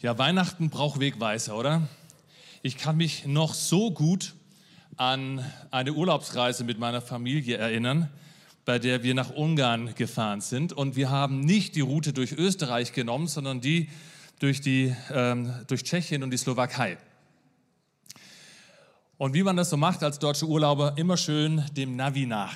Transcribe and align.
Ja, 0.00 0.16
Weihnachten 0.16 0.70
braucht 0.70 1.00
Wegweiser, 1.00 1.56
oder? 1.56 1.88
Ich 2.62 2.78
kann 2.78 2.96
mich 2.96 3.26
noch 3.26 3.52
so 3.52 3.90
gut 3.90 4.34
an 4.96 5.44
eine 5.72 5.92
Urlaubsreise 5.92 6.62
mit 6.62 6.78
meiner 6.78 7.00
Familie 7.00 7.56
erinnern, 7.56 8.08
bei 8.64 8.78
der 8.78 9.02
wir 9.02 9.14
nach 9.14 9.30
Ungarn 9.30 9.96
gefahren 9.96 10.40
sind. 10.40 10.72
Und 10.72 10.94
wir 10.94 11.10
haben 11.10 11.40
nicht 11.40 11.74
die 11.74 11.80
Route 11.80 12.12
durch 12.12 12.30
Österreich 12.30 12.92
genommen, 12.92 13.26
sondern 13.26 13.60
die 13.60 13.88
durch, 14.38 14.60
die, 14.60 14.94
ähm, 15.12 15.52
durch 15.66 15.82
Tschechien 15.82 16.22
und 16.22 16.30
die 16.30 16.36
Slowakei. 16.36 16.96
Und 19.16 19.34
wie 19.34 19.42
man 19.42 19.56
das 19.56 19.68
so 19.68 19.76
macht 19.76 20.04
als 20.04 20.20
deutsche 20.20 20.46
Urlauber, 20.46 20.96
immer 20.96 21.16
schön 21.16 21.64
dem 21.76 21.96
Navi 21.96 22.24
nach 22.24 22.54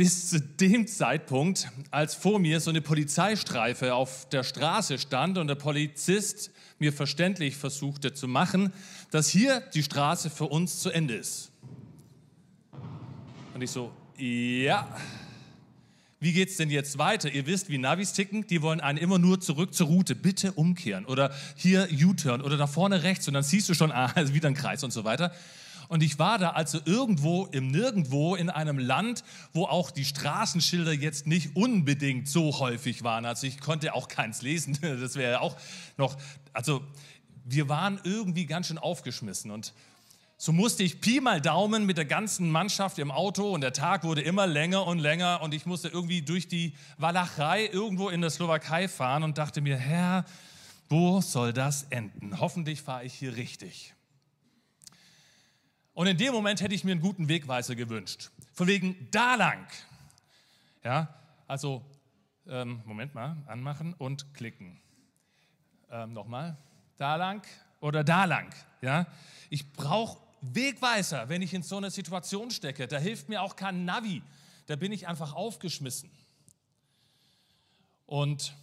bis 0.00 0.30
zu 0.30 0.40
dem 0.40 0.86
Zeitpunkt, 0.86 1.70
als 1.90 2.14
vor 2.14 2.38
mir 2.38 2.58
so 2.60 2.70
eine 2.70 2.80
Polizeistreife 2.80 3.92
auf 3.92 4.26
der 4.30 4.44
Straße 4.44 4.96
stand 4.98 5.36
und 5.36 5.46
der 5.46 5.56
Polizist 5.56 6.52
mir 6.78 6.90
verständlich 6.90 7.54
versuchte 7.58 8.14
zu 8.14 8.26
machen, 8.26 8.72
dass 9.10 9.28
hier 9.28 9.60
die 9.74 9.82
Straße 9.82 10.30
für 10.30 10.46
uns 10.46 10.78
zu 10.80 10.88
Ende 10.88 11.16
ist. 11.16 11.50
Und 13.52 13.60
ich 13.60 13.70
so, 13.70 13.92
ja, 14.16 14.88
wie 16.18 16.32
geht 16.32 16.48
es 16.48 16.56
denn 16.56 16.70
jetzt 16.70 16.96
weiter? 16.96 17.30
Ihr 17.30 17.44
wisst, 17.44 17.68
wie 17.68 17.76
Navis 17.76 18.14
ticken, 18.14 18.46
die 18.46 18.62
wollen 18.62 18.80
einen 18.80 18.96
immer 18.96 19.18
nur 19.18 19.38
zurück 19.42 19.74
zur 19.74 19.88
Route, 19.88 20.14
bitte 20.14 20.52
umkehren 20.52 21.04
oder 21.04 21.30
hier 21.56 21.86
U-Turn 21.92 22.40
oder 22.40 22.56
da 22.56 22.66
vorne 22.66 23.02
rechts 23.02 23.28
und 23.28 23.34
dann 23.34 23.42
siehst 23.42 23.68
du 23.68 23.74
schon, 23.74 23.92
ah, 23.92 24.14
wieder 24.32 24.48
ein 24.48 24.54
Kreis 24.54 24.82
und 24.82 24.94
so 24.94 25.04
weiter. 25.04 25.30
Und 25.90 26.04
ich 26.04 26.20
war 26.20 26.38
da 26.38 26.50
also 26.50 26.78
irgendwo 26.84 27.46
im 27.46 27.72
Nirgendwo 27.72 28.36
in 28.36 28.48
einem 28.48 28.78
Land, 28.78 29.24
wo 29.52 29.64
auch 29.64 29.90
die 29.90 30.04
Straßenschilder 30.04 30.92
jetzt 30.92 31.26
nicht 31.26 31.56
unbedingt 31.56 32.28
so 32.28 32.60
häufig 32.60 33.02
waren. 33.02 33.24
Also 33.24 33.48
ich 33.48 33.58
konnte 33.58 33.92
auch 33.92 34.06
keins 34.06 34.40
lesen. 34.40 34.78
Das 35.00 35.16
wäre 35.16 35.40
auch 35.40 35.56
noch, 35.96 36.16
also 36.52 36.80
wir 37.44 37.68
waren 37.68 38.00
irgendwie 38.04 38.46
ganz 38.46 38.68
schön 38.68 38.78
aufgeschmissen 38.78 39.50
und 39.50 39.72
so 40.36 40.52
musste 40.52 40.84
ich 40.84 41.00
Pi 41.00 41.20
mal 41.20 41.40
Daumen 41.40 41.86
mit 41.86 41.96
der 41.98 42.04
ganzen 42.04 42.50
Mannschaft 42.52 43.00
im 43.00 43.10
Auto 43.10 43.50
und 43.50 43.60
der 43.60 43.72
Tag 43.72 44.04
wurde 44.04 44.20
immer 44.20 44.46
länger 44.46 44.86
und 44.86 45.00
länger 45.00 45.40
und 45.42 45.54
ich 45.54 45.66
musste 45.66 45.88
irgendwie 45.88 46.22
durch 46.22 46.46
die 46.46 46.74
Walachei 46.98 47.66
irgendwo 47.66 48.10
in 48.10 48.20
der 48.20 48.30
Slowakei 48.30 48.86
fahren 48.86 49.24
und 49.24 49.38
dachte 49.38 49.60
mir, 49.60 49.76
Herr, 49.76 50.24
wo 50.88 51.20
soll 51.20 51.52
das 51.52 51.82
enden? 51.90 52.38
Hoffentlich 52.38 52.80
fahre 52.80 53.04
ich 53.04 53.14
hier 53.14 53.34
richtig. 53.34 53.92
Und 55.92 56.06
in 56.06 56.16
dem 56.16 56.32
Moment 56.32 56.60
hätte 56.60 56.74
ich 56.74 56.84
mir 56.84 56.92
einen 56.92 57.00
guten 57.00 57.28
Wegweiser 57.28 57.74
gewünscht. 57.74 58.30
Von 58.52 58.66
wegen 58.66 59.08
da 59.10 59.34
lang. 59.34 59.66
Ja, 60.84 61.14
also, 61.46 61.84
ähm, 62.46 62.82
Moment 62.84 63.14
mal, 63.14 63.36
anmachen 63.46 63.94
und 63.94 64.32
klicken. 64.34 64.80
Ähm, 65.90 66.12
Nochmal, 66.12 66.56
da 66.96 67.16
lang 67.16 67.46
oder 67.80 68.04
da 68.04 68.24
lang. 68.24 68.54
Ja, 68.82 69.06
ich 69.50 69.72
brauche 69.72 70.20
Wegweiser, 70.40 71.28
wenn 71.28 71.42
ich 71.42 71.52
in 71.52 71.62
so 71.62 71.76
einer 71.76 71.90
Situation 71.90 72.50
stecke. 72.50 72.86
Da 72.86 72.98
hilft 72.98 73.28
mir 73.28 73.42
auch 73.42 73.56
kein 73.56 73.84
Navi. 73.84 74.22
Da 74.66 74.76
bin 74.76 74.92
ich 74.92 75.08
einfach 75.08 75.34
aufgeschmissen. 75.34 76.10
Und, 78.06 78.54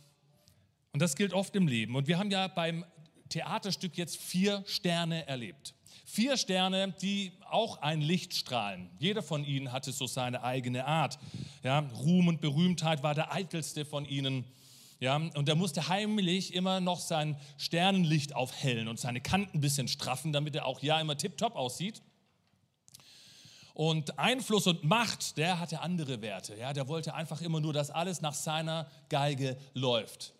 und 0.91 1.01
das 1.01 1.15
gilt 1.15 1.33
oft 1.33 1.55
im 1.55 1.67
Leben. 1.67 1.95
Und 1.95 2.07
wir 2.07 2.17
haben 2.17 2.31
ja 2.31 2.47
beim 2.47 2.85
Theaterstück 3.29 3.97
jetzt 3.97 4.17
vier 4.17 4.63
Sterne 4.65 5.27
erlebt. 5.27 5.73
Vier 6.09 6.37
Sterne, 6.37 6.93
die 7.01 7.33
auch 7.49 7.81
ein 7.81 7.99
Licht 7.99 8.33
strahlen. 8.33 8.89
Jeder 8.97 9.21
von 9.21 9.43
ihnen 9.43 9.73
hatte 9.73 9.91
so 9.91 10.07
seine 10.07 10.41
eigene 10.41 10.85
Art. 10.85 11.19
Ja, 11.63 11.79
Ruhm 11.79 12.29
und 12.29 12.39
Berühmtheit 12.39 13.03
war 13.03 13.13
der 13.13 13.33
eitelste 13.33 13.83
von 13.83 14.05
ihnen. 14.05 14.45
Ja, 15.01 15.17
und 15.17 15.49
er 15.49 15.55
musste 15.55 15.89
heimlich 15.89 16.53
immer 16.53 16.79
noch 16.79 17.01
sein 17.01 17.35
Sternenlicht 17.57 18.33
aufhellen 18.33 18.87
und 18.87 19.01
seine 19.01 19.19
Kanten 19.19 19.57
ein 19.57 19.61
bisschen 19.61 19.89
straffen, 19.89 20.31
damit 20.31 20.55
er 20.55 20.65
auch 20.65 20.81
ja 20.81 20.97
immer 21.01 21.17
tiptop 21.17 21.57
aussieht. 21.57 22.01
Und 23.73 24.17
Einfluss 24.17 24.65
und 24.65 24.85
Macht, 24.85 25.37
der 25.37 25.59
hatte 25.59 25.81
andere 25.81 26.21
Werte. 26.21 26.55
Ja, 26.55 26.71
der 26.71 26.87
wollte 26.87 27.15
einfach 27.15 27.41
immer 27.41 27.59
nur, 27.59 27.73
dass 27.73 27.91
alles 27.91 28.21
nach 28.21 28.33
seiner 28.33 28.89
Geige 29.09 29.57
läuft. 29.73 30.33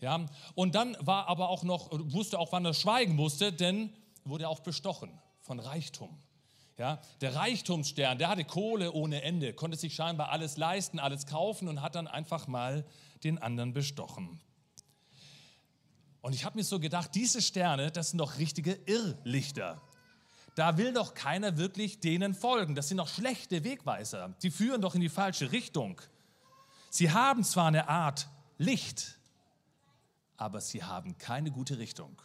Ja, 0.00 0.26
und 0.56 0.74
dann 0.74 0.96
war 0.98 1.28
aber 1.28 1.48
auch 1.48 1.62
noch, 1.62 1.90
wusste 1.92 2.40
auch, 2.40 2.50
wann 2.50 2.64
er 2.64 2.74
schweigen 2.74 3.14
musste, 3.14 3.52
denn 3.52 3.92
wurde 4.28 4.48
auch 4.48 4.60
bestochen 4.60 5.10
von 5.40 5.60
Reichtum. 5.60 6.18
Ja, 6.78 7.00
der 7.22 7.34
Reichtumsstern, 7.34 8.18
der 8.18 8.28
hatte 8.28 8.44
Kohle 8.44 8.92
ohne 8.92 9.22
Ende, 9.22 9.54
konnte 9.54 9.78
sich 9.78 9.94
scheinbar 9.94 10.28
alles 10.28 10.58
leisten, 10.58 10.98
alles 10.98 11.26
kaufen 11.26 11.68
und 11.68 11.80
hat 11.80 11.94
dann 11.94 12.06
einfach 12.06 12.48
mal 12.48 12.84
den 13.24 13.38
anderen 13.38 13.72
bestochen. 13.72 14.40
Und 16.20 16.34
ich 16.34 16.44
habe 16.44 16.58
mir 16.58 16.64
so 16.64 16.78
gedacht, 16.78 17.14
diese 17.14 17.40
Sterne, 17.40 17.90
das 17.90 18.10
sind 18.10 18.18
doch 18.18 18.36
richtige 18.38 18.72
Irrlichter. 18.84 19.80
Da 20.54 20.76
will 20.76 20.92
doch 20.92 21.14
keiner 21.14 21.56
wirklich 21.56 22.00
denen 22.00 22.34
folgen. 22.34 22.74
Das 22.74 22.88
sind 22.88 22.96
doch 22.96 23.08
schlechte 23.08 23.62
Wegweiser. 23.62 24.34
Die 24.42 24.50
führen 24.50 24.80
doch 24.80 24.94
in 24.94 25.00
die 25.00 25.08
falsche 25.08 25.52
Richtung. 25.52 26.00
Sie 26.90 27.10
haben 27.10 27.44
zwar 27.44 27.68
eine 27.68 27.88
Art 27.88 28.28
Licht, 28.58 29.18
aber 30.36 30.60
sie 30.60 30.82
haben 30.82 31.16
keine 31.18 31.50
gute 31.50 31.78
Richtung. 31.78 32.20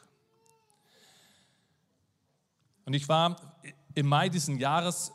Und 2.86 2.94
ich 2.94 3.08
war 3.08 3.36
im 3.94 4.08
Mai 4.08 4.30
diesen 4.30 4.58
Jahres, 4.58 5.12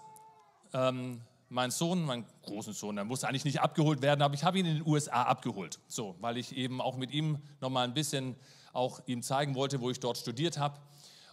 ähm, 0.72 1.21
mein 1.49 1.71
Sohn, 1.71 2.04
mein 2.04 2.25
großen 2.43 2.72
Sohn, 2.72 2.97
der 2.97 3.04
musste 3.04 3.28
eigentlich 3.28 3.44
nicht 3.44 3.60
abgeholt 3.60 4.03
werden, 4.03 4.22
aber 4.22 4.34
ich 4.34 4.44
habe 4.44 4.59
ihn 4.59 4.66
in 4.66 4.75
den 4.77 4.87
USA 4.87 5.22
abgeholt. 5.22 5.78
So, 5.88 6.16
weil 6.21 6.37
ich 6.37 6.56
eben 6.56 6.81
auch 6.81 6.97
mit 6.97 7.10
ihm 7.10 7.38
nochmal 7.60 7.87
ein 7.87 7.94
bisschen 7.94 8.37
auch 8.72 9.00
ihm 9.06 9.22
zeigen 9.22 9.54
wollte, 9.54 9.81
wo 9.81 9.91
ich 9.91 10.00
dort 10.00 10.19
studiert 10.19 10.59
habe. 10.59 10.78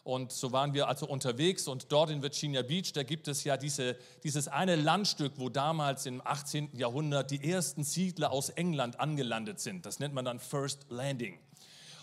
Und 0.03 0.33
so 0.33 0.51
waren 0.51 0.73
wir 0.73 0.89
also 0.89 1.07
unterwegs 1.07 1.67
und 1.67 1.91
dort 1.91 2.09
in 2.09 2.21
Virginia 2.21 2.61
Beach, 2.61 2.91
da 2.91 3.03
gibt 3.03 3.29
es 3.29 3.45
ja 3.45 3.55
diese, 3.55 3.95
dieses 4.23 4.49
eine 4.49 4.75
Landstück, 4.75 5.33
wo 5.37 5.47
damals 5.47 6.05
im 6.05 6.21
18. 6.25 6.69
Jahrhundert 6.73 7.31
die 7.31 7.49
ersten 7.49 7.85
Siedler 7.85 8.31
aus 8.31 8.49
England 8.49 8.99
angelandet 8.99 9.61
sind. 9.61 9.85
Das 9.85 9.99
nennt 9.99 10.13
man 10.13 10.25
dann 10.25 10.39
First 10.39 10.87
Landing. 10.89 11.39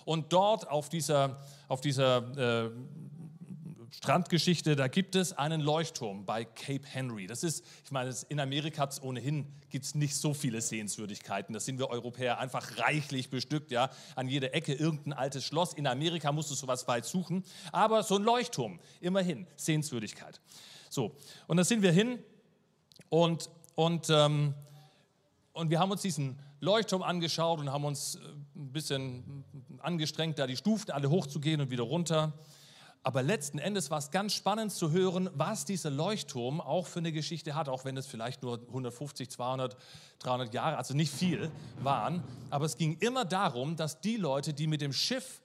Und 0.06 0.32
dort 0.32 0.68
auf 0.70 0.88
dieser, 0.88 1.36
auf 1.68 1.82
dieser 1.82 2.66
äh, 2.66 2.70
Strandgeschichte, 3.90 4.76
da 4.76 4.88
gibt 4.88 5.16
es 5.16 5.32
einen 5.32 5.60
Leuchtturm 5.60 6.24
bei 6.24 6.44
Cape 6.44 6.84
Henry. 6.84 7.26
Das 7.26 7.42
ist, 7.42 7.64
ich 7.84 7.90
meine, 7.90 8.14
in 8.28 8.38
Amerika 8.38 8.88
ohnehin 9.02 9.46
gibt 9.68 9.84
es 9.84 9.94
nicht 9.94 10.16
so 10.16 10.32
viele 10.32 10.60
Sehenswürdigkeiten. 10.60 11.52
Das 11.52 11.64
sind 11.64 11.78
wir 11.78 11.90
Europäer 11.90 12.38
einfach 12.38 12.78
reichlich 12.78 13.30
bestückt, 13.30 13.70
ja. 13.70 13.90
An 14.14 14.28
jeder 14.28 14.54
Ecke 14.54 14.74
irgendein 14.74 15.12
altes 15.12 15.44
Schloss. 15.44 15.74
In 15.74 15.86
Amerika 15.86 16.30
musst 16.32 16.50
du 16.50 16.54
sowas 16.54 16.86
weit 16.86 17.04
suchen. 17.04 17.44
Aber 17.72 18.02
so 18.02 18.16
ein 18.16 18.22
Leuchtturm, 18.22 18.78
immerhin, 19.00 19.46
Sehenswürdigkeit. 19.56 20.40
So, 20.88 21.16
und 21.46 21.56
da 21.56 21.64
sind 21.64 21.82
wir 21.82 21.92
hin 21.92 22.18
und, 23.08 23.50
und, 23.74 24.08
ähm, 24.10 24.54
und 25.52 25.70
wir 25.70 25.78
haben 25.80 25.90
uns 25.90 26.02
diesen 26.02 26.38
Leuchtturm 26.60 27.02
angeschaut 27.02 27.58
und 27.58 27.72
haben 27.72 27.84
uns 27.84 28.16
äh, 28.16 28.18
ein 28.54 28.72
bisschen 28.72 29.44
angestrengt, 29.78 30.38
da 30.38 30.46
die 30.46 30.56
Stufen 30.56 30.90
alle 30.90 31.10
hochzugehen 31.10 31.60
und 31.60 31.70
wieder 31.70 31.84
runter. 31.84 32.32
Aber 33.02 33.22
letzten 33.22 33.58
Endes 33.58 33.90
war 33.90 33.98
es 33.98 34.10
ganz 34.10 34.34
spannend 34.34 34.72
zu 34.72 34.90
hören, 34.90 35.30
was 35.34 35.64
dieser 35.64 35.90
Leuchtturm 35.90 36.60
auch 36.60 36.86
für 36.86 36.98
eine 36.98 37.12
Geschichte 37.12 37.54
hat, 37.54 37.68
auch 37.68 37.86
wenn 37.86 37.96
es 37.96 38.06
vielleicht 38.06 38.42
nur 38.42 38.60
150, 38.68 39.30
200, 39.30 39.76
300 40.18 40.52
Jahre, 40.52 40.76
also 40.76 40.94
nicht 40.94 41.12
viel 41.12 41.50
waren. 41.82 42.22
Aber 42.50 42.66
es 42.66 42.76
ging 42.76 42.98
immer 43.00 43.24
darum, 43.24 43.76
dass 43.76 44.02
die 44.02 44.16
Leute, 44.16 44.52
die 44.52 44.66
mit 44.66 44.82
dem 44.82 44.92
Schiff 44.92 45.40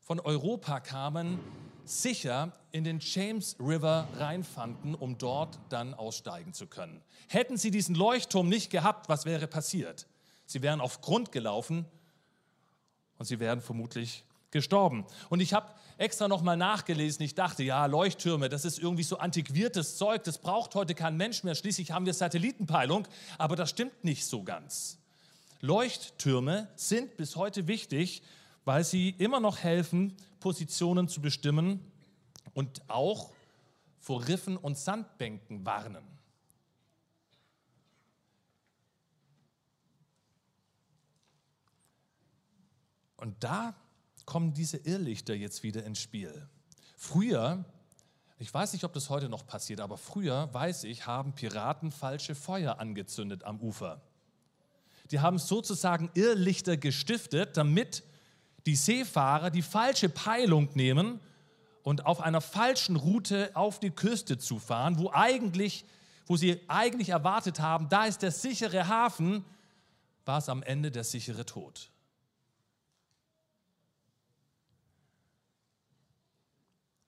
von 0.00 0.20
Europa 0.20 0.80
kamen, 0.80 1.40
sicher 1.86 2.52
in 2.70 2.84
den 2.84 2.98
James 3.00 3.56
River 3.58 4.06
reinfanden, 4.18 4.94
um 4.94 5.16
dort 5.16 5.58
dann 5.70 5.94
aussteigen 5.94 6.52
zu 6.52 6.66
können. 6.66 7.02
Hätten 7.28 7.56
sie 7.56 7.70
diesen 7.70 7.94
Leuchtturm 7.94 8.48
nicht 8.48 8.70
gehabt, 8.70 9.08
was 9.08 9.24
wäre 9.24 9.46
passiert? 9.46 10.06
Sie 10.44 10.60
wären 10.60 10.82
auf 10.82 11.00
Grund 11.00 11.32
gelaufen 11.32 11.86
und 13.18 13.24
sie 13.24 13.40
wären 13.40 13.62
vermutlich 13.62 14.24
gestorben. 14.54 15.04
Und 15.28 15.40
ich 15.40 15.52
habe 15.52 15.68
extra 15.98 16.28
nochmal 16.28 16.56
nachgelesen. 16.56 17.22
Ich 17.24 17.34
dachte, 17.34 17.62
ja, 17.62 17.84
Leuchttürme, 17.84 18.48
das 18.48 18.64
ist 18.64 18.78
irgendwie 18.78 19.02
so 19.02 19.18
antiquiertes 19.18 19.98
Zeug, 19.98 20.22
das 20.24 20.38
braucht 20.38 20.74
heute 20.74 20.94
kein 20.94 21.18
Mensch 21.18 21.44
mehr. 21.44 21.54
Schließlich 21.54 21.90
haben 21.90 22.06
wir 22.06 22.14
Satellitenpeilung, 22.14 23.06
aber 23.36 23.56
das 23.56 23.70
stimmt 23.70 24.04
nicht 24.04 24.24
so 24.24 24.42
ganz. 24.42 24.98
Leuchttürme 25.60 26.68
sind 26.76 27.16
bis 27.16 27.36
heute 27.36 27.66
wichtig, 27.66 28.22
weil 28.64 28.84
sie 28.84 29.10
immer 29.18 29.40
noch 29.40 29.58
helfen, 29.58 30.16
Positionen 30.40 31.08
zu 31.08 31.20
bestimmen 31.20 31.80
und 32.54 32.82
auch 32.88 33.30
vor 33.98 34.26
Riffen 34.28 34.56
und 34.56 34.78
Sandbänken 34.78 35.66
warnen. 35.66 36.04
Und 43.16 43.42
da 43.42 43.74
kommen 44.24 44.54
diese 44.54 44.78
Irrlichter 44.78 45.34
jetzt 45.34 45.62
wieder 45.62 45.84
ins 45.84 46.00
Spiel. 46.00 46.48
Früher, 46.96 47.64
ich 48.38 48.52
weiß 48.52 48.72
nicht, 48.72 48.84
ob 48.84 48.92
das 48.92 49.10
heute 49.10 49.28
noch 49.28 49.46
passiert, 49.46 49.80
aber 49.80 49.96
früher, 49.96 50.52
weiß 50.52 50.84
ich, 50.84 51.06
haben 51.06 51.34
Piraten 51.34 51.92
falsche 51.92 52.34
Feuer 52.34 52.78
angezündet 52.78 53.44
am 53.44 53.60
Ufer. 53.60 54.00
Die 55.10 55.20
haben 55.20 55.38
sozusagen 55.38 56.10
Irrlichter 56.14 56.76
gestiftet, 56.76 57.56
damit 57.56 58.02
die 58.66 58.76
Seefahrer 58.76 59.50
die 59.50 59.62
falsche 59.62 60.08
Peilung 60.08 60.70
nehmen 60.74 61.20
und 61.82 62.06
auf 62.06 62.20
einer 62.20 62.40
falschen 62.40 62.96
Route 62.96 63.50
auf 63.54 63.78
die 63.78 63.90
Küste 63.90 64.38
zu 64.38 64.58
fahren, 64.58 64.98
wo 64.98 65.10
eigentlich, 65.12 65.84
wo 66.26 66.36
sie 66.36 66.60
eigentlich 66.66 67.10
erwartet 67.10 67.60
haben, 67.60 67.88
da 67.90 68.06
ist 68.06 68.22
der 68.22 68.30
sichere 68.30 68.88
Hafen, 68.88 69.44
war 70.24 70.38
es 70.38 70.48
am 70.48 70.62
Ende 70.62 70.90
der 70.90 71.04
sichere 71.04 71.44
Tod. 71.44 71.90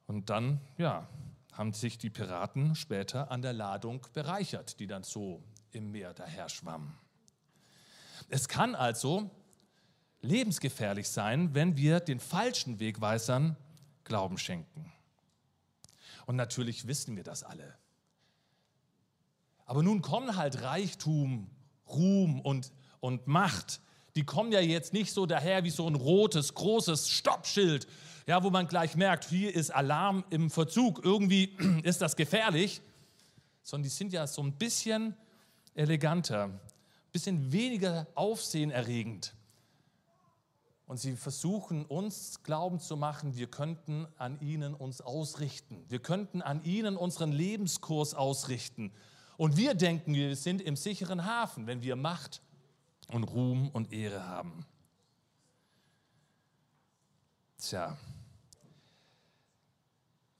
Und 0.06 0.30
dann, 0.30 0.60
ja, 0.78 1.08
haben 1.52 1.72
sich 1.72 1.98
die 1.98 2.10
Piraten 2.10 2.74
später 2.74 3.30
an 3.30 3.42
der 3.42 3.52
Ladung 3.52 4.06
bereichert, 4.12 4.78
die 4.78 4.86
dann 4.86 5.02
so 5.02 5.42
im 5.70 5.90
Meer 5.90 6.12
daher 6.14 6.48
schwamm. 6.48 6.94
Es 8.28 8.48
kann 8.48 8.74
also 8.74 9.30
lebensgefährlich 10.20 11.08
sein, 11.08 11.54
wenn 11.54 11.76
wir 11.76 12.00
den 12.00 12.20
falschen 12.20 12.78
Wegweisern 12.80 13.56
Glauben 14.04 14.38
schenken. 14.38 14.92
Und 16.26 16.36
natürlich 16.36 16.86
wissen 16.86 17.16
wir 17.16 17.24
das 17.24 17.42
alle. 17.42 17.76
Aber 19.64 19.82
nun 19.82 20.02
kommen 20.02 20.36
halt 20.36 20.62
Reichtum, 20.62 21.50
Ruhm 21.88 22.40
und, 22.40 22.72
und 23.00 23.26
Macht. 23.26 23.80
Die 24.16 24.24
kommen 24.24 24.50
ja 24.50 24.60
jetzt 24.60 24.94
nicht 24.94 25.12
so 25.12 25.26
daher 25.26 25.62
wie 25.62 25.70
so 25.70 25.86
ein 25.86 25.94
rotes, 25.94 26.54
großes 26.54 27.10
Stoppschild, 27.10 27.86
ja, 28.26 28.42
wo 28.42 28.50
man 28.50 28.66
gleich 28.66 28.96
merkt, 28.96 29.26
hier 29.26 29.54
ist 29.54 29.70
Alarm 29.70 30.24
im 30.30 30.50
Verzug, 30.50 31.04
irgendwie 31.04 31.54
ist 31.84 32.00
das 32.00 32.16
gefährlich, 32.16 32.80
sondern 33.62 33.84
die 33.84 33.90
sind 33.90 34.12
ja 34.14 34.26
so 34.26 34.42
ein 34.42 34.52
bisschen 34.52 35.14
eleganter, 35.74 36.44
ein 36.44 36.60
bisschen 37.12 37.52
weniger 37.52 38.06
aufsehenerregend. 38.14 39.34
Und 40.86 40.98
sie 40.98 41.16
versuchen 41.16 41.84
uns 41.84 42.42
glauben 42.42 42.80
zu 42.80 42.96
machen, 42.96 43.36
wir 43.36 43.48
könnten 43.48 44.06
an 44.16 44.40
ihnen 44.40 44.72
uns 44.72 45.00
ausrichten. 45.00 45.84
Wir 45.88 45.98
könnten 45.98 46.40
an 46.40 46.62
ihnen 46.64 46.96
unseren 46.96 47.32
Lebenskurs 47.32 48.14
ausrichten. 48.14 48.92
Und 49.36 49.56
wir 49.56 49.74
denken, 49.74 50.14
wir 50.14 50.36
sind 50.36 50.62
im 50.62 50.76
sicheren 50.76 51.26
Hafen, 51.26 51.66
wenn 51.66 51.82
wir 51.82 51.96
Macht 51.96 52.40
und 53.08 53.24
Ruhm 53.24 53.68
und 53.70 53.92
Ehre 53.92 54.26
haben. 54.26 54.66
Tja, 57.58 57.96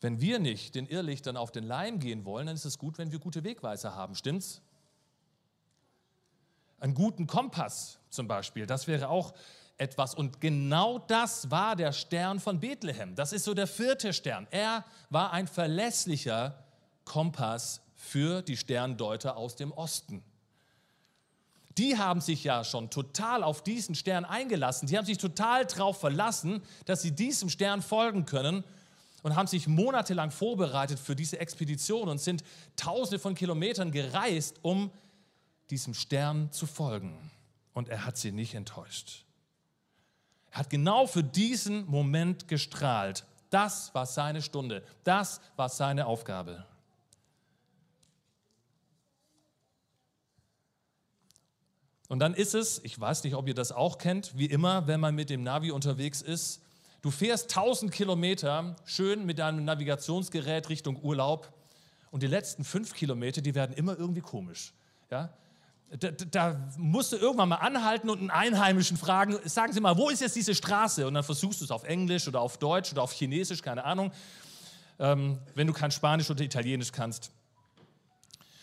wenn 0.01 0.21
wir 0.21 0.39
nicht 0.39 0.75
den 0.75 0.87
Irrlichtern 0.87 1.37
auf 1.37 1.51
den 1.51 1.65
Leim 1.65 1.99
gehen 1.99 2.25
wollen, 2.25 2.47
dann 2.47 2.57
ist 2.57 2.65
es 2.65 2.79
gut, 2.79 2.99
wenn 2.99 3.13
wir 3.13 3.19
gute 3.19 3.45
Wegweiser 3.45 3.95
haben, 3.95 4.15
stimmt's? 4.15 4.61
Einen 6.79 6.95
guten 6.95 7.27
Kompass 7.27 7.99
zum 8.11 8.29
Beispiel, 8.29 8.67
das 8.67 8.87
wäre 8.87 9.09
auch 9.09 9.33
etwas. 9.79 10.15
Und 10.15 10.41
genau 10.41 10.99
das 10.99 11.51
war 11.51 11.77
der 11.77 11.93
Stern 11.93 12.41
von 12.41 12.61
Bethlehem. 12.61 13.15
Das 13.15 13.33
ist 13.33 13.45
so 13.45 13.55
der 13.55 13.67
vierte 13.67 14.13
Stern. 14.13 14.47
Er 14.51 14.85
war 15.11 15.33
ein 15.33 15.47
verlässlicher 15.47 16.63
Kompass 17.05 17.81
für 17.95 18.43
die 18.43 18.57
Sterndeuter 18.57 19.37
aus 19.37 19.57
dem 19.57 19.73
Osten. 19.73 20.23
Die 21.79 21.99
haben 21.99 22.21
sich 22.21 22.45
ja 22.45 22.65
schon 22.65 22.89
total 22.91 23.43
auf 23.43 23.63
diesen 23.63 23.95
Stern 23.95 24.25
eingelassen. 24.25 24.87
Die 24.87 24.97
haben 24.97 25.05
sich 25.05 25.19
total 25.19 25.67
darauf 25.67 26.01
verlassen, 26.01 26.63
dass 26.87 27.03
sie 27.03 27.13
diesem 27.13 27.51
Stern 27.51 27.83
folgen 27.83 28.25
können 28.25 28.65
und 29.23 29.37
haben 29.37 29.47
sich 29.47 29.67
monatelang 29.67 30.31
vorbereitet 30.31 30.99
für 30.99 31.17
diese 31.17 31.39
Expedition 31.39 32.09
und 32.09 32.19
sind 32.19 32.45
tausende 32.77 33.19
von 33.19 33.35
Kilometern 33.35 33.91
gereist, 33.91 34.59
um 34.63 34.91
diesem 35.71 35.95
Stern 35.95 36.51
zu 36.53 36.67
folgen. 36.67 37.31
Und 37.75 37.89
er 37.89 38.07
hat 38.07 38.17
sie 38.17 38.33
nicht 38.33 38.55
enttäuscht. 38.55 39.25
Er 40.53 40.61
hat 40.61 40.71
genau 40.71 41.07
für 41.07 41.23
diesen 41.23 41.87
Moment 41.87 42.49
gestrahlt. 42.49 43.25
Das 43.51 43.95
war 43.95 44.07
seine 44.07 44.41
Stunde. 44.41 44.83
Das 45.05 45.41
war 45.57 45.69
seine 45.69 46.07
Aufgabe. 46.07 46.65
Und 52.09 52.21
dann 52.21 52.35
ist 52.35 52.55
es, 52.55 52.81
ich 52.85 52.99
weiß 52.99 53.25
nicht, 53.25 53.35
ob 53.35 53.49
ihr 53.49 53.55
das 53.55 53.73
auch 53.73 53.99
kennt, 53.99 54.37
wie 54.37 54.47
immer, 54.47 54.87
wenn 54.87 55.01
man 55.01 55.15
mit 55.15 55.31
dem 55.31 55.43
Navi 55.43 55.71
unterwegs 55.71 56.23
ist, 56.23 56.63
du 57.03 57.11
fährst 57.11 57.57
1000 57.57 57.93
Kilometer 57.93 58.77
schön 58.85 59.27
mit 59.27 59.39
deinem 59.39 59.65
Navigationsgerät 59.65 60.69
Richtung 60.69 61.03
Urlaub 61.03 61.53
und 62.11 62.23
die 62.23 62.29
letzten 62.29 62.65
fünf 62.65 62.95
Kilometer, 62.95 63.41
die 63.43 63.55
werden 63.55 63.75
immer 63.75 63.99
irgendwie 63.99 64.21
komisch. 64.21 64.73
Ja? 65.11 65.31
Da, 65.99 66.11
da, 66.11 66.69
musst 66.79 67.13
du 67.13 67.17
irgendwann 67.17 67.49
mal 67.49 67.57
anhalten 67.57 68.11
und 68.11 68.19
einen 68.19 68.31
Einheimischen 68.31 68.97
fragen, 68.97 69.39
sagen 69.45 69.73
Sie 69.73 69.81
mal, 69.81 69.97
wo 69.97 70.09
ist 70.09 70.21
jetzt 70.21 70.35
diese 70.35 70.55
Straße? 70.55 71.07
Und 71.07 71.15
dann 71.15 71.23
versuchst 71.23 71.61
du 71.61 71.65
es 71.65 71.71
auf 71.71 71.85
Englisch 71.85 72.27
oder 72.27 72.41
auf 72.41 72.59
Deutsch 72.59 72.91
oder 72.93 73.03
auf 73.03 73.13
Chinesisch, 73.13 73.63
keine 73.63 73.85
Ahnung, 73.85 74.11
ähm, 74.99 75.39
wenn 75.55 75.67
du 75.67 75.73
kein 75.73 75.91
Spanisch 75.91 76.29
oder 76.29 76.43
Italienisch 76.43 76.91
kannst. 76.91 77.31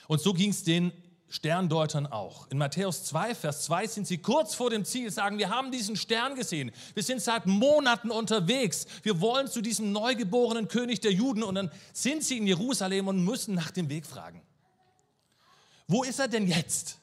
Und 0.08 0.20
so 0.20 0.34
ging 0.34 0.50
es 0.50 0.64
den 0.64 0.92
Sterndeutern 1.34 2.06
auch. 2.06 2.48
In 2.52 2.60
Matthäus 2.60 3.06
2, 3.06 3.34
Vers 3.34 3.64
2 3.64 3.88
sind 3.88 4.06
sie 4.06 4.20
kurz 4.20 4.54
vor 4.54 4.70
dem 4.70 4.86
Ziel, 4.86 5.10
sagen, 5.10 5.40
wir 5.40 5.50
haben 5.50 5.72
diesen 5.72 5.96
Stern 5.96 6.36
gesehen, 6.36 6.72
wir 6.94 7.02
sind 7.02 7.24
seit 7.24 7.48
Monaten 7.48 8.12
unterwegs, 8.12 8.86
wir 9.02 9.20
wollen 9.20 9.48
zu 9.48 9.62
diesem 9.62 9.92
neugeborenen 9.92 10.68
König 10.68 11.02
der 11.02 11.12
Juden 11.12 11.42
und 11.42 11.56
dann 11.56 11.72
sind 11.92 12.24
sie 12.24 12.38
in 12.38 12.46
Jerusalem 12.46 13.08
und 13.08 13.26
müssen 13.26 13.56
nach 13.56 13.72
dem 13.72 13.90
Weg 13.90 14.06
fragen. 14.06 14.44
Wo 15.88 16.04
ist 16.04 16.20
er 16.20 16.28
denn 16.28 16.48
jetzt? 16.48 17.00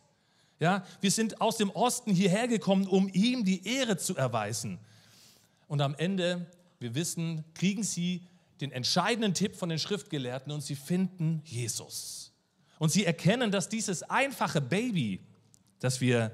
Ja, 0.61 0.87
wir 1.01 1.11
sind 1.11 1.41
aus 1.41 1.57
dem 1.57 1.71
Osten 1.71 2.15
hierher 2.15 2.47
gekommen, 2.47 2.87
um 2.87 3.11
ihm 3.13 3.45
die 3.45 3.67
Ehre 3.67 3.97
zu 3.97 4.15
erweisen. 4.15 4.79
Und 5.67 5.81
am 5.81 5.97
Ende, 5.97 6.47
wir 6.79 6.95
wissen, 6.95 7.45
kriegen 7.55 7.83
sie 7.83 8.23
den 8.61 8.71
entscheidenden 8.71 9.35
Tipp 9.35 9.57
von 9.57 9.71
den 9.71 9.81
Schriftgelehrten 9.81 10.53
und 10.53 10.61
sie 10.61 10.77
finden 10.77 11.43
Jesus. 11.45 12.30
Und 12.81 12.91
sie 12.91 13.05
erkennen, 13.05 13.51
dass 13.51 13.69
dieses 13.69 14.03
einfache 14.05 14.63
Baby, 14.63 15.21
das 15.81 16.01
wir 16.01 16.33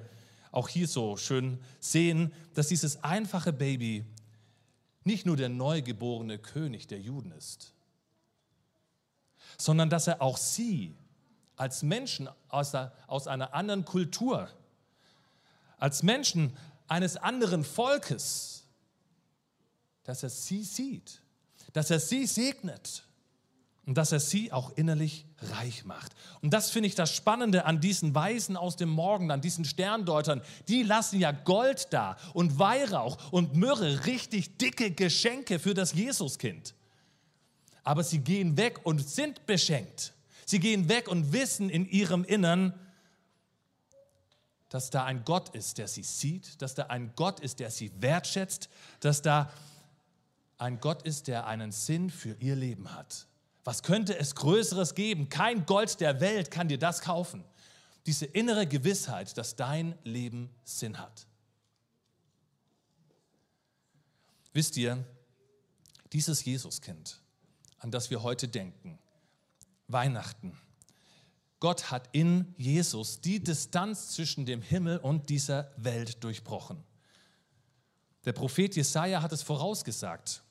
auch 0.53 0.69
hier 0.69 0.87
so 0.87 1.17
schön 1.17 1.59
sehen, 1.81 2.33
dass 2.55 2.69
dieses 2.69 3.03
einfache 3.03 3.53
Baby 3.53 4.05
nicht 5.03 5.27
nur 5.27 5.37
der 5.37 5.49
neugeborene 5.49 6.39
König 6.39 6.87
der 6.87 7.01
Juden 7.01 7.33
ist, 7.33 7.75
sondern 9.59 9.91
dass 9.91 10.07
er 10.07 10.23
auch 10.23 10.37
sie 10.37 10.95
als 11.57 11.83
Menschen 11.83 12.29
aus, 12.47 12.71
der, 12.71 12.93
aus 13.09 13.27
einer 13.27 13.53
anderen 13.53 13.85
Kultur, 13.85 14.49
als 15.79 16.05
Menschen 16.05 16.57
eines 16.87 17.17
anderen 17.17 17.65
Volkes, 17.65 18.69
dass 20.05 20.23
er 20.23 20.31
sie 20.31 20.63
sieht, 20.63 21.21
dass 21.73 21.91
er 21.91 21.99
sie 21.99 22.25
segnet 22.25 23.03
und 23.87 23.97
dass 23.97 24.11
er 24.11 24.19
sie 24.19 24.53
auch 24.53 24.77
innerlich 24.77 25.25
reich 25.39 25.85
macht. 25.85 26.13
Und 26.43 26.51
das 26.51 26.71
finde 26.71 26.89
ich 26.89 26.97
das 26.97 27.15
Spannende 27.15 27.65
an 27.65 27.81
diesen 27.81 28.15
Weisen 28.17 28.57
aus 28.57 28.75
dem 28.75 28.89
Morgen, 28.89 29.31
an 29.31 29.41
diesen 29.41 29.65
Sterndeutern. 29.65 30.43
Die 30.67 30.83
lassen 30.83 31.21
ja 31.21 31.31
Gold 31.31 31.93
da 31.93 32.17
und 32.35 32.59
Weihrauch 32.59 33.33
und 33.33 33.55
Myrrhe, 33.55 34.05
richtig 34.05 34.59
dicke 34.59 34.91
Geschenke 34.91 35.61
für 35.61 35.73
das 35.73 35.95
Jesuskind. 35.95 36.75
Aber 37.85 38.03
sie 38.03 38.19
gehen 38.19 38.57
weg 38.57 38.81
und 38.83 39.09
sind 39.09 39.47
beschenkt. 39.47 40.13
Sie 40.45 40.59
gehen 40.59 40.89
weg 40.89 41.07
und 41.07 41.33
wissen 41.33 41.71
in 41.71 41.89
ihrem 41.89 42.25
Innern, 42.25 42.75
dass 44.69 44.91
da 44.91 45.05
ein 45.05 45.25
Gott 45.25 45.51
ist, 45.51 45.79
der 45.79 45.87
sie 45.87 46.03
sieht, 46.03 46.61
dass 46.61 46.75
da 46.75 46.87
ein 46.87 47.13
Gott 47.15 47.39
ist, 47.39 47.61
der 47.61 47.71
sie 47.71 47.93
wertschätzt, 48.01 48.69
dass 48.99 49.23
da 49.23 49.49
ein 50.59 50.81
Gott 50.81 51.03
ist, 51.03 51.29
der 51.29 51.47
einen 51.47 51.71
Sinn 51.71 52.11
für 52.11 52.35
ihr 52.41 52.57
Leben 52.57 52.93
hat. 52.93 53.29
Was 53.67 53.83
könnte 53.83 54.17
es 54.17 54.37
Größeres 54.37 54.95
geben? 54.95 55.29
Kein 55.29 55.67
Gold 55.67 56.01
der 56.01 56.21
Welt 56.21 56.53
kann 56.53 56.69
dir 56.69 56.79
das 56.79 57.01
kaufen. 57.01 57.43
Diese 58.07 58.25
innere 58.25 58.65
Gewissheit, 58.65 59.37
dass 59.37 59.57
dein 59.57 59.99
Leben 60.05 60.55
Sinn 60.63 60.99
hat. 60.99 61.27
Wisst 64.53 64.77
ihr, 64.77 65.05
dieses 66.13 66.45
Jesuskind, 66.45 67.21
an 67.81 67.91
das 67.91 68.09
wir 68.09 68.23
heute 68.23 68.47
denken, 68.47 69.01
Weihnachten. 69.89 70.57
Gott 71.59 71.91
hat 71.91 72.09
in 72.13 72.55
Jesus 72.57 73.21
die 73.21 73.43
Distanz 73.43 74.11
zwischen 74.11 74.47
dem 74.47 74.63
Himmel 74.63 74.99
und 74.99 75.29
dieser 75.29 75.73
Welt 75.77 76.23
durchbrochen. 76.23 76.85
Der 78.27 78.33
Prophet 78.33 78.77
Jesaja 78.77 79.23
hat 79.23 79.33
es 79.33 79.43
vorausgesagt. 79.43 80.45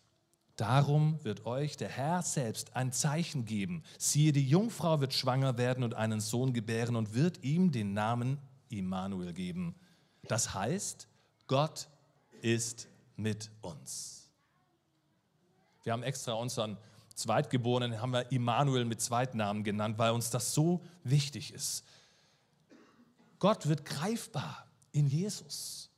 Darum 0.56 1.22
wird 1.24 1.46
euch 1.46 1.76
der 1.76 1.90
Herr 1.90 2.22
selbst 2.22 2.76
ein 2.76 2.94
Zeichen 2.94 3.46
geben. 3.46 3.84
Siehe, 3.98 4.32
die 4.32 4.48
Jungfrau 4.48 5.02
wird 5.02 5.14
schwanger 5.14 5.58
werden 5.58 5.84
und 5.84 5.94
einen 5.94 6.22
Sohn 6.22 6.54
gebären 6.54 6.96
und 6.96 7.14
wird 7.14 7.44
ihm 7.44 7.72
den 7.72 7.94
Namen 7.94 8.38
Immanuel 8.70 9.34
geben. 9.34 9.76
Das 10.28 10.54
heißt, 10.54 11.08
Gott 11.48 11.88
ist 12.42 12.88
mit 13.18 13.52
uns. 13.62 14.30
Wir 15.84 15.94
haben 15.94 16.04
extra 16.04 16.34
unseren 16.34 16.78
Zweitgeborenen 17.16 18.02
haben 18.02 18.12
wir 18.12 18.30
Immanuel 18.32 18.84
mit 18.84 19.00
Zweitnamen 19.00 19.64
genannt, 19.64 19.98
weil 19.98 20.12
uns 20.12 20.30
das 20.30 20.54
so 20.54 20.82
wichtig 21.04 21.54
ist. 21.54 21.86
Gott 23.40 23.68
wird 23.68 23.86
greifbar 23.86 24.68
in 24.92 25.08
Jesus. 25.08 25.90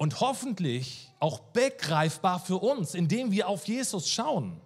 Und 0.00 0.18
hoffentlich 0.20 1.12
auch 1.18 1.40
begreifbar 1.40 2.40
für 2.40 2.56
uns, 2.56 2.94
indem 2.94 3.32
wir 3.32 3.48
auf 3.48 3.68
Jesus 3.68 4.08
schauen. 4.08 4.58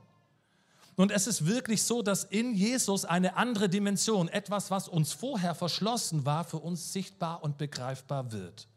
Und 0.94 1.10
es 1.10 1.26
ist 1.26 1.44
wirklich 1.44 1.82
so, 1.82 2.02
dass 2.02 2.22
in 2.22 2.54
Jesus 2.54 3.04
eine 3.04 3.34
andere 3.34 3.68
Dimension, 3.68 4.28
etwas, 4.28 4.70
was 4.70 4.86
uns 4.86 5.12
vorher 5.12 5.56
verschlossen 5.56 6.24
war, 6.24 6.44
für 6.44 6.58
uns 6.58 6.92
sichtbar 6.92 7.42
und 7.42 7.58
begreifbar 7.58 8.30
wird. 8.30 8.68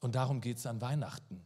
Und 0.00 0.14
darum 0.14 0.42
geht 0.42 0.58
es 0.58 0.66
an 0.66 0.82
Weihnachten. 0.82 1.40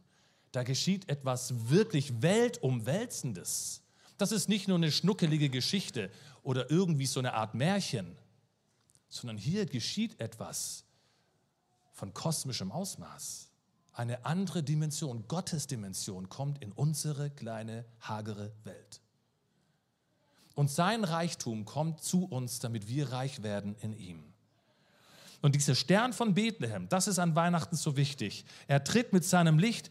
Da 0.51 0.63
geschieht 0.63 1.07
etwas 1.07 1.69
wirklich 1.69 2.21
Weltumwälzendes. 2.21 3.81
Das 4.17 4.33
ist 4.33 4.49
nicht 4.49 4.67
nur 4.67 4.75
eine 4.75 4.91
schnuckelige 4.91 5.49
Geschichte 5.49 6.11
oder 6.43 6.69
irgendwie 6.69 7.05
so 7.05 7.21
eine 7.21 7.33
Art 7.33 7.55
Märchen, 7.55 8.17
sondern 9.07 9.37
hier 9.37 9.65
geschieht 9.65 10.19
etwas 10.19 10.83
von 11.93 12.13
kosmischem 12.13 12.73
Ausmaß. 12.73 13.54
Eine 13.95 14.25
andere 14.25 14.61
Dimension, 14.61 15.23
Gottes 15.29 15.67
Dimension, 15.67 16.27
kommt 16.27 16.61
in 16.61 16.73
unsere 16.73 17.29
kleine, 17.29 17.85
hagere 18.01 18.51
Welt. 18.65 18.99
Und 20.53 20.69
sein 20.69 21.05
Reichtum 21.05 21.63
kommt 21.63 22.01
zu 22.01 22.25
uns, 22.25 22.59
damit 22.59 22.89
wir 22.89 23.13
reich 23.13 23.41
werden 23.41 23.75
in 23.79 23.97
ihm. 23.97 24.23
Und 25.41 25.55
dieser 25.55 25.75
Stern 25.75 26.11
von 26.11 26.33
Bethlehem, 26.33 26.89
das 26.89 27.07
ist 27.07 27.19
an 27.19 27.35
Weihnachten 27.35 27.77
so 27.77 27.95
wichtig. 27.95 28.43
Er 28.67 28.83
tritt 28.83 29.13
mit 29.13 29.23
seinem 29.23 29.59
Licht 29.59 29.89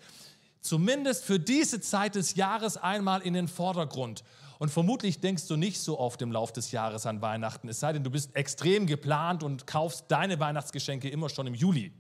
zumindest 0.60 1.24
für 1.24 1.40
diese 1.40 1.80
Zeit 1.80 2.14
des 2.14 2.34
Jahres 2.34 2.76
einmal 2.76 3.22
in 3.22 3.32
den 3.32 3.48
Vordergrund. 3.48 4.22
Und 4.58 4.70
vermutlich 4.70 5.20
denkst 5.20 5.46
du 5.46 5.56
nicht 5.56 5.80
so 5.80 5.98
oft 5.98 6.20
im 6.20 6.30
Lauf 6.30 6.52
des 6.52 6.72
Jahres 6.72 7.06
an 7.06 7.22
Weihnachten, 7.22 7.68
es 7.68 7.80
sei 7.80 7.94
denn, 7.94 8.04
du 8.04 8.10
bist 8.10 8.36
extrem 8.36 8.86
geplant 8.86 9.42
und 9.42 9.66
kaufst 9.66 10.04
deine 10.08 10.38
Weihnachtsgeschenke 10.40 11.08
immer 11.08 11.30
schon 11.30 11.46
im 11.46 11.54
Juli. 11.54 11.92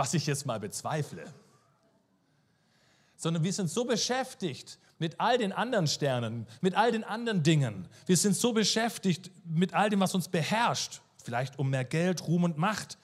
Was 0.00 0.14
ich 0.14 0.26
jetzt 0.26 0.46
mal 0.46 0.58
bezweifle. 0.58 1.30
Sondern 3.16 3.44
wir 3.44 3.52
sind 3.52 3.68
so 3.68 3.84
beschäftigt 3.84 4.78
mit 4.98 5.20
all 5.20 5.36
den 5.36 5.52
anderen 5.52 5.86
Sternen, 5.86 6.46
mit 6.62 6.74
all 6.74 6.90
den 6.90 7.04
anderen 7.04 7.42
Dingen. 7.42 7.86
Wir 8.06 8.16
sind 8.16 8.34
so 8.34 8.54
beschäftigt 8.54 9.30
mit 9.44 9.74
all 9.74 9.90
dem, 9.90 10.00
was 10.00 10.14
uns 10.14 10.28
beherrscht. 10.28 11.02
Vielleicht 11.22 11.58
um 11.58 11.68
mehr 11.68 11.84
Geld, 11.84 12.26
Ruhm 12.26 12.44
und 12.44 12.56
Macht. 12.56 12.96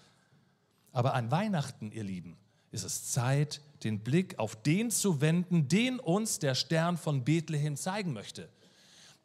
Aber 0.90 1.12
an 1.12 1.30
Weihnachten, 1.30 1.92
ihr 1.92 2.02
Lieben, 2.02 2.38
ist 2.70 2.82
es 2.82 3.12
Zeit, 3.12 3.60
den 3.84 4.00
Blick 4.00 4.38
auf 4.38 4.56
den 4.56 4.90
zu 4.90 5.20
wenden, 5.20 5.68
den 5.68 6.00
uns 6.00 6.38
der 6.38 6.54
Stern 6.54 6.96
von 6.96 7.26
Bethlehem 7.26 7.76
zeigen 7.76 8.14
möchte. 8.14 8.48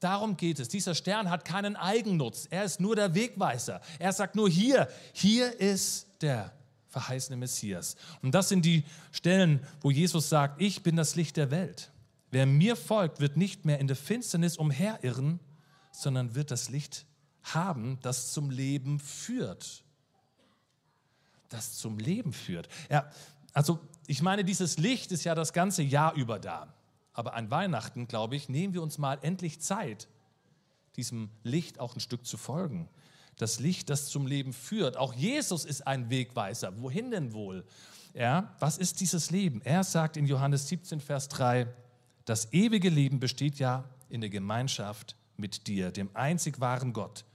Darum 0.02 0.36
geht 0.36 0.60
es. 0.60 0.68
Dieser 0.68 0.94
Stern 0.94 1.30
hat 1.30 1.46
keinen 1.46 1.78
Eigennutz. 1.78 2.48
Er 2.50 2.66
ist 2.66 2.82
nur 2.82 2.98
der 2.98 3.16
Wegweiser. 3.16 3.80
Er 3.98 4.12
sagt 4.12 4.36
nur 4.36 4.50
hier, 4.50 4.90
hier 5.14 5.58
ist 5.58 6.08
der 6.20 6.52
verheißene 6.92 7.38
Messias. 7.38 7.96
Und 8.22 8.36
das 8.36 8.50
sind 8.50 8.66
die 8.66 8.84
Stellen, 9.12 9.66
wo 9.80 9.90
Jesus 9.90 10.30
sagt, 10.30 10.62
ich 10.62 10.84
bin 10.84 10.96
das 10.96 11.16
Licht 11.16 11.38
der 11.38 11.50
Welt. 11.50 11.92
Wer 12.30 12.46
mir 12.46 12.76
folgt, 12.76 13.20
wird 13.20 13.38
nicht 13.38 13.66
mehr 13.66 13.80
in 13.80 13.88
der 13.88 13.96
Finsternis 13.96 14.58
umherirren, 14.58 15.40
sondern 15.92 16.36
wird 16.36 16.52
das 16.52 16.70
Licht 16.70 17.06
haben, 17.44 17.98
das 18.02 18.34
zum 18.34 18.52
Leben 18.52 19.00
führt. 19.00 19.84
Das 21.50 21.78
zum 21.78 21.98
Leben 21.98 22.34
führt. 22.34 22.70
Ja, 22.90 23.10
also 23.54 23.80
ich 24.08 24.22
meine, 24.22 24.44
dieses 24.44 24.78
Licht 24.78 25.12
ist 25.12 25.24
ja 25.24 25.36
das 25.36 25.54
ganze 25.54 25.82
Jahr 25.82 26.14
über 26.14 26.40
da. 26.40 26.74
Aber 27.14 27.34
an 27.34 27.52
Weihnachten, 27.52 28.08
glaube 28.08 28.36
ich, 28.36 28.48
nehmen 28.48 28.74
wir 28.74 28.82
uns 28.82 28.98
mal 28.98 29.18
endlich 29.22 29.60
Zeit, 29.60 30.08
diesem 30.96 31.30
Licht 31.44 31.80
auch 31.80 31.96
ein 31.96 32.00
Stück 32.00 32.26
zu 32.26 32.38
folgen. 32.38 32.90
Das 33.38 33.60
Licht, 33.60 33.90
das 33.90 34.08
zum 34.08 34.28
Leben 34.28 34.54
führt. 34.54 34.98
Auch 34.98 35.14
Jesus 35.14 35.66
ist 35.66 35.88
ein 35.88 36.10
Wegweiser. 36.10 36.80
Wohin 36.82 37.12
denn 37.12 37.34
wohl? 37.34 37.66
Ja, 38.14 38.54
was 38.60 38.78
ist 38.78 39.00
dieses 39.00 39.32
Leben? 39.32 39.62
Er 39.64 39.84
sagt 39.84 40.18
in 40.18 40.26
Johannes 40.26 40.68
17, 40.68 41.00
Vers 41.00 41.28
3, 41.30 41.68
das 42.26 42.52
ewige 42.54 42.90
Leben 42.90 43.20
besteht 43.20 43.58
ja 43.58 43.86
in 44.10 44.22
der 44.22 44.30
Gemeinschaft 44.30 45.16
mit 45.38 45.68
dir, 45.68 45.92
dem 45.92 46.10
einzig 46.14 46.60
wahren 46.60 46.94
Gott 46.94 47.26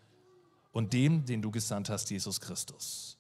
und 0.73 0.93
dem, 0.93 1.25
den 1.25 1.43
du 1.43 1.51
gesandt 1.51 1.89
hast, 1.89 2.11
Jesus 2.11 2.41
Christus. 2.41 3.19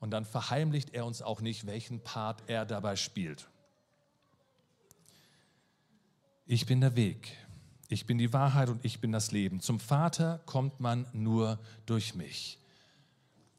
Und 0.00 0.10
dann 0.10 0.24
verheimlicht 0.24 0.94
er 0.94 1.06
uns 1.06 1.22
auch 1.22 1.40
nicht, 1.40 1.66
welchen 1.66 2.00
Part 2.00 2.42
er 2.46 2.64
dabei 2.64 2.96
spielt. 2.96 3.48
Ich 6.46 6.66
bin 6.66 6.80
der 6.80 6.96
Weg, 6.96 7.36
ich 7.88 8.06
bin 8.06 8.18
die 8.18 8.32
Wahrheit 8.32 8.68
und 8.68 8.84
ich 8.84 9.00
bin 9.00 9.12
das 9.12 9.30
Leben. 9.32 9.60
Zum 9.60 9.78
Vater 9.78 10.40
kommt 10.46 10.80
man 10.80 11.06
nur 11.12 11.58
durch 11.86 12.14
mich. 12.14 12.58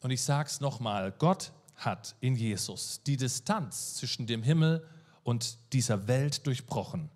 Und 0.02 0.12
ich 0.12 0.22
sage 0.22 0.50
es 0.50 0.60
nochmal, 0.60 1.12
Gott 1.12 1.52
hat 1.76 2.16
in 2.20 2.36
Jesus 2.36 3.02
die 3.06 3.18
Distanz 3.18 3.96
zwischen 3.96 4.28
dem 4.28 4.44
Himmel 4.44 4.86
und 5.24 5.58
dieser 5.74 6.08
Welt 6.08 6.46
durchbrochen, 6.46 7.10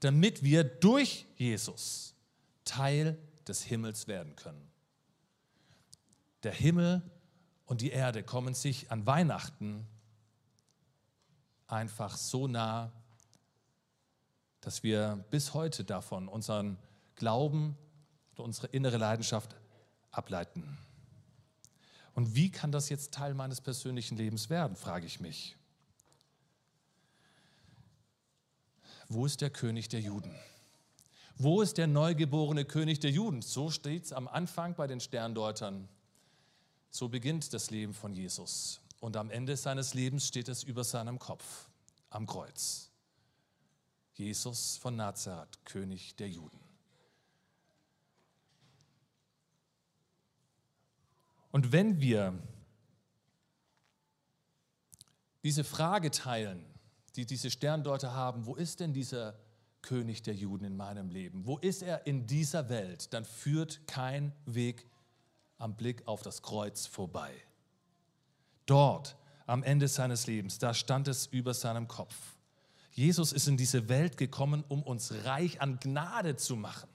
damit 0.00 0.42
wir 0.42 0.64
durch 0.64 1.26
Jesus 1.36 2.14
Teil 2.64 3.18
des 3.46 3.62
Himmels 3.62 4.08
werden 4.08 4.34
können. 4.36 4.70
Der 6.42 6.52
Himmel 6.52 7.02
und 7.66 7.80
die 7.80 7.90
Erde 7.90 8.22
kommen 8.22 8.54
sich 8.54 8.90
an 8.90 9.06
Weihnachten 9.06 9.86
einfach 11.66 12.16
so 12.16 12.46
nah, 12.46 12.92
dass 14.60 14.82
wir 14.82 15.24
bis 15.30 15.54
heute 15.54 15.84
davon 15.84 16.28
unseren 16.28 16.78
Glauben 17.14 17.76
und 18.30 18.44
unsere 18.44 18.66
innere 18.68 18.96
Leidenschaft 18.98 19.56
ableiten. 20.10 20.78
Und 22.14 22.34
wie 22.34 22.50
kann 22.50 22.72
das 22.72 22.88
jetzt 22.88 23.12
Teil 23.12 23.34
meines 23.34 23.60
persönlichen 23.60 24.16
Lebens 24.16 24.50
werden, 24.50 24.76
frage 24.76 25.06
ich 25.06 25.20
mich. 25.20 25.56
wo 29.08 29.26
ist 29.26 29.40
der 29.40 29.50
König 29.50 29.88
der 29.88 30.00
Juden? 30.00 30.34
Wo 31.38 31.60
ist 31.60 31.78
der 31.78 31.86
neugeborene 31.86 32.64
König 32.64 33.00
der 33.00 33.10
Juden? 33.10 33.42
So 33.42 33.70
steht 33.70 34.04
es 34.04 34.12
am 34.12 34.26
Anfang 34.26 34.74
bei 34.74 34.86
den 34.86 35.00
Sterndeutern. 35.00 35.88
So 36.90 37.08
beginnt 37.08 37.52
das 37.52 37.70
Leben 37.70 37.92
von 37.92 38.14
Jesus. 38.14 38.80
Und 39.00 39.16
am 39.16 39.30
Ende 39.30 39.56
seines 39.56 39.92
Lebens 39.92 40.26
steht 40.26 40.48
es 40.48 40.62
über 40.62 40.82
seinem 40.82 41.18
Kopf 41.18 41.68
am 42.08 42.26
Kreuz. 42.26 42.90
Jesus 44.16 44.76
von 44.78 44.96
Nazareth, 44.96 45.64
König 45.64 46.16
der 46.16 46.28
Juden. 46.28 46.58
Und 51.50 51.72
wenn 51.72 52.00
wir 52.00 52.38
diese 55.42 55.64
Frage 55.64 56.10
teilen, 56.10 56.64
die 57.14 57.24
diese 57.24 57.50
Sterndeuter 57.50 58.12
haben, 58.12 58.46
wo 58.46 58.54
ist 58.54 58.80
denn 58.80 58.92
dieser 58.92 59.38
König 59.80 60.22
der 60.22 60.34
Juden 60.34 60.64
in 60.64 60.76
meinem 60.76 61.08
Leben? 61.08 61.46
Wo 61.46 61.58
ist 61.58 61.82
er 61.82 62.06
in 62.06 62.26
dieser 62.26 62.68
Welt? 62.68 63.12
Dann 63.14 63.24
führt 63.24 63.86
kein 63.86 64.32
Weg 64.44 64.86
am 65.58 65.76
Blick 65.76 66.06
auf 66.06 66.22
das 66.22 66.42
Kreuz 66.42 66.86
vorbei. 66.86 67.32
Dort, 68.66 69.16
am 69.46 69.62
Ende 69.62 69.88
seines 69.88 70.26
Lebens, 70.26 70.58
da 70.58 70.74
stand 70.74 71.06
es 71.08 71.26
über 71.26 71.54
seinem 71.54 71.86
Kopf. 71.86 72.35
Jesus 72.96 73.32
ist 73.34 73.46
in 73.46 73.58
diese 73.58 73.90
Welt 73.90 74.16
gekommen, 74.16 74.64
um 74.68 74.82
uns 74.82 75.12
reich 75.24 75.60
an 75.60 75.78
Gnade 75.78 76.36
zu 76.36 76.56
machen. 76.56 76.88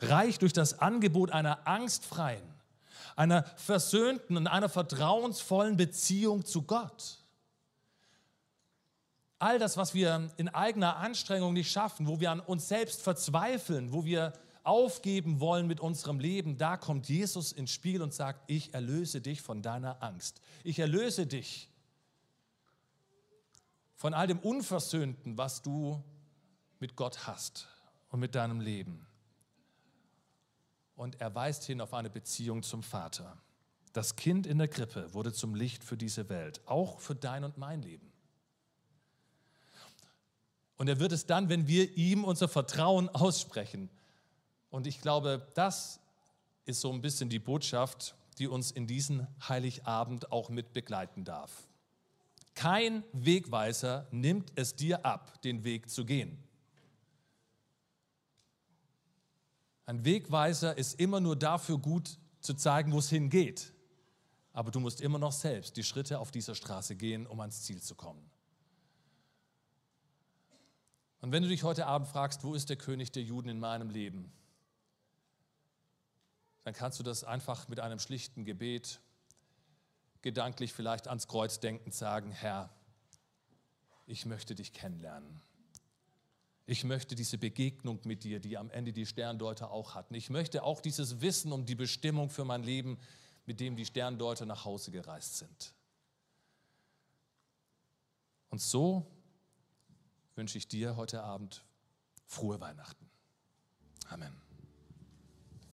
Reich 0.00 0.40
durch 0.40 0.52
das 0.52 0.80
Angebot 0.80 1.30
einer 1.30 1.68
angstfreien, 1.68 2.42
einer 3.14 3.44
versöhnten 3.56 4.36
und 4.36 4.48
einer 4.48 4.68
vertrauensvollen 4.68 5.76
Beziehung 5.76 6.44
zu 6.44 6.62
Gott. 6.62 7.22
All 9.38 9.60
das, 9.60 9.76
was 9.76 9.94
wir 9.94 10.28
in 10.38 10.48
eigener 10.48 10.96
Anstrengung 10.96 11.52
nicht 11.52 11.70
schaffen, 11.70 12.08
wo 12.08 12.18
wir 12.18 12.32
an 12.32 12.40
uns 12.40 12.66
selbst 12.66 13.02
verzweifeln, 13.02 13.92
wo 13.92 14.04
wir 14.04 14.32
aufgeben 14.64 15.38
wollen 15.38 15.68
mit 15.68 15.78
unserem 15.78 16.18
Leben, 16.18 16.58
da 16.58 16.76
kommt 16.76 17.08
Jesus 17.08 17.52
ins 17.52 17.70
Spiel 17.70 18.02
und 18.02 18.12
sagt, 18.12 18.50
ich 18.50 18.74
erlöse 18.74 19.20
dich 19.20 19.40
von 19.40 19.62
deiner 19.62 20.02
Angst. 20.02 20.40
Ich 20.64 20.80
erlöse 20.80 21.28
dich 21.28 21.70
von 23.96 24.14
all 24.14 24.26
dem 24.26 24.38
Unversöhnten, 24.38 25.36
was 25.36 25.62
du 25.62 26.02
mit 26.78 26.96
Gott 26.96 27.26
hast 27.26 27.66
und 28.10 28.20
mit 28.20 28.34
deinem 28.34 28.60
Leben. 28.60 29.06
Und 30.94 31.20
er 31.20 31.34
weist 31.34 31.64
hin 31.64 31.80
auf 31.80 31.92
eine 31.94 32.10
Beziehung 32.10 32.62
zum 32.62 32.82
Vater. 32.82 33.36
Das 33.92 34.16
Kind 34.16 34.46
in 34.46 34.58
der 34.58 34.68
Krippe 34.68 35.12
wurde 35.14 35.32
zum 35.32 35.54
Licht 35.54 35.82
für 35.82 35.96
diese 35.96 36.28
Welt, 36.28 36.60
auch 36.66 37.00
für 37.00 37.14
dein 37.14 37.44
und 37.44 37.56
mein 37.56 37.82
Leben. 37.82 38.12
Und 40.76 40.88
er 40.88 41.00
wird 41.00 41.12
es 41.12 41.24
dann, 41.24 41.48
wenn 41.48 41.66
wir 41.66 41.96
ihm 41.96 42.24
unser 42.24 42.48
Vertrauen 42.48 43.08
aussprechen. 43.08 43.88
Und 44.68 44.86
ich 44.86 45.00
glaube, 45.00 45.46
das 45.54 46.00
ist 46.66 46.82
so 46.82 46.92
ein 46.92 47.00
bisschen 47.00 47.30
die 47.30 47.38
Botschaft, 47.38 48.14
die 48.36 48.46
uns 48.46 48.70
in 48.70 48.86
diesen 48.86 49.26
Heiligabend 49.48 50.30
auch 50.30 50.50
mit 50.50 50.74
begleiten 50.74 51.24
darf. 51.24 51.66
Kein 52.56 53.04
Wegweiser 53.12 54.08
nimmt 54.10 54.50
es 54.56 54.74
dir 54.74 55.04
ab, 55.04 55.40
den 55.42 55.62
Weg 55.62 55.88
zu 55.90 56.04
gehen. 56.04 56.42
Ein 59.84 60.04
Wegweiser 60.04 60.76
ist 60.76 60.98
immer 60.98 61.20
nur 61.20 61.36
dafür 61.36 61.78
gut 61.78 62.18
zu 62.40 62.54
zeigen, 62.54 62.90
wo 62.92 62.98
es 62.98 63.08
hingeht. 63.10 63.72
aber 64.52 64.70
du 64.70 64.80
musst 64.80 65.02
immer 65.02 65.18
noch 65.18 65.32
selbst 65.32 65.76
die 65.76 65.84
Schritte 65.84 66.18
auf 66.18 66.30
dieser 66.30 66.54
Straße 66.54 66.96
gehen, 66.96 67.26
um 67.26 67.40
ans 67.40 67.60
Ziel 67.62 67.82
zu 67.82 67.94
kommen. 67.94 68.30
Und 71.20 71.30
wenn 71.30 71.42
du 71.42 71.48
dich 71.50 71.62
heute 71.62 71.86
Abend 71.86 72.08
fragst, 72.08 72.42
wo 72.42 72.54
ist 72.54 72.70
der 72.70 72.78
König 72.78 73.12
der 73.12 73.22
Juden 73.22 73.50
in 73.50 73.60
meinem 73.60 73.90
Leben, 73.90 74.32
dann 76.64 76.72
kannst 76.72 76.98
du 76.98 77.02
das 77.02 77.22
einfach 77.22 77.68
mit 77.68 77.80
einem 77.80 77.98
schlichten 77.98 78.46
Gebet, 78.46 79.02
gedanklich 80.26 80.72
vielleicht 80.72 81.06
ans 81.06 81.28
Kreuz 81.28 81.60
denkend 81.60 81.94
sagen, 81.94 82.32
Herr, 82.32 82.68
ich 84.06 84.26
möchte 84.26 84.56
dich 84.56 84.72
kennenlernen. 84.72 85.40
Ich 86.66 86.82
möchte 86.82 87.14
diese 87.14 87.38
Begegnung 87.38 88.00
mit 88.02 88.24
dir, 88.24 88.40
die 88.40 88.58
am 88.58 88.68
Ende 88.70 88.92
die 88.92 89.06
Sterndeuter 89.06 89.70
auch 89.70 89.94
hatten. 89.94 90.14
Ich 90.14 90.28
möchte 90.28 90.64
auch 90.64 90.80
dieses 90.80 91.20
Wissen 91.20 91.52
um 91.52 91.64
die 91.64 91.76
Bestimmung 91.76 92.28
für 92.28 92.44
mein 92.44 92.64
Leben, 92.64 92.98
mit 93.44 93.60
dem 93.60 93.76
die 93.76 93.86
Sterndeuter 93.86 94.46
nach 94.46 94.64
Hause 94.64 94.90
gereist 94.90 95.36
sind. 95.36 95.72
Und 98.48 98.60
so 98.60 99.06
wünsche 100.34 100.58
ich 100.58 100.66
dir 100.66 100.96
heute 100.96 101.22
Abend 101.22 101.64
frohe 102.26 102.60
Weihnachten. 102.60 103.08
Amen. 104.08 104.45